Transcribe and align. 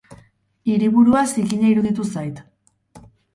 Hiriburua 0.71 1.21
zikina 1.33 1.69
iruditu 1.75 2.07
zait. 2.15 2.43